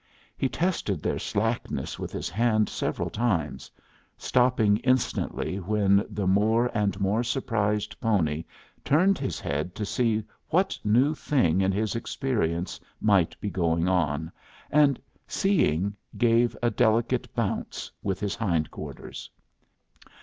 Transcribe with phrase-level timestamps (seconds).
[0.35, 3.69] He tested their slackness with his hand several times,
[4.17, 8.45] stopping instantly when the more and more surprised pony
[8.83, 14.31] turned his head to see what new thing in his experience might be going on,
[14.71, 19.29] and, seeing, gave a delicate bounce with his hind quarters.